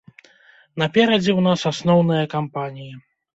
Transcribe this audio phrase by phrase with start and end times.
[0.81, 2.93] Наперадзе ў нас асноўная кампанія.